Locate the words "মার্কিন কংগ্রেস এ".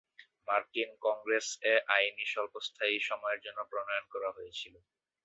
0.47-1.75